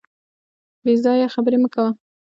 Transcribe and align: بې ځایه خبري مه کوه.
بې 0.83 0.93
ځایه 1.03 1.27
خبري 1.33 1.57
مه 1.61 1.69
کوه. 1.73 1.89